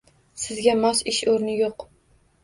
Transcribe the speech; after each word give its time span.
Sizga 0.43 0.73
mos 0.85 1.01
ish 1.11 1.19
o'rni 1.33 1.53
yo'q. 1.59 1.85